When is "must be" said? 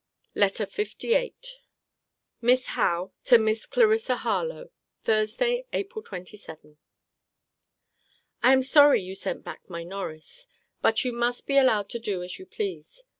11.13-11.55